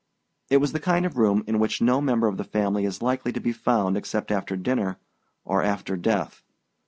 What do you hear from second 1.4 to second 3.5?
in which no member of the family is likely to